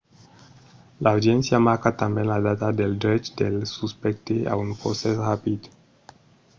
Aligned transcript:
l’audiéncia 1.03 1.57
marca 1.67 1.91
tanben 1.99 2.25
la 2.31 2.39
data 2.47 2.67
del 2.79 2.93
drech 3.03 3.25
del 3.41 3.55
suspècte 3.77 4.35
a 4.51 4.53
un 4.65 4.71
procès 4.81 5.15
rapid 5.29 5.61